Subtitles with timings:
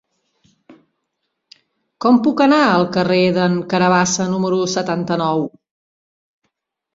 [2.05, 5.47] Com puc anar al carrer d'en Carabassa número setanta-nou?